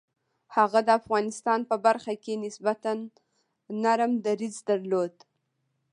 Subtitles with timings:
[0.55, 2.91] هغه د افغانستان په برخه کې نسبتاً
[3.83, 5.13] نرم دریځ درلود.